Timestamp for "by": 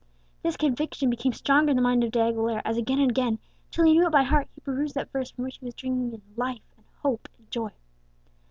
4.11-4.23